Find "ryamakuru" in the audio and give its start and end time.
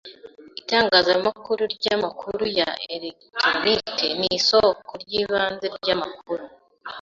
1.75-2.43, 5.77-6.43